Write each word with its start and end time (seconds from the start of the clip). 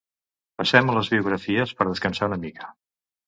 Passem 0.61 0.89
a 0.89 0.95
les 0.95 1.11
biografies 1.15 1.75
per 1.81 1.87
descansar 1.91 2.31
una 2.31 2.39
mica. 2.47 2.73